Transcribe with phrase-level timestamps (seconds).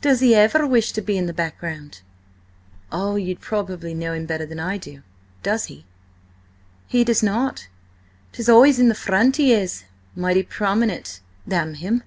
[0.00, 2.02] "Does he ever wish to be in the background?"
[2.92, 5.02] "You probably know him better than I do.
[5.42, 5.84] Does he?"
[6.86, 7.66] "He does not.
[8.30, 11.18] 'Tis always in front he is, mighty prominent.
[11.48, 12.04] Damn him!"